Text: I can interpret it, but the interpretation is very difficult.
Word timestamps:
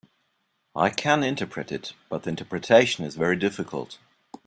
I 0.75 0.89
can 0.89 1.21
interpret 1.21 1.71
it, 1.71 1.93
but 2.09 2.23
the 2.23 2.31
interpretation 2.31 3.05
is 3.05 3.13
very 3.15 3.35
difficult. 3.35 3.99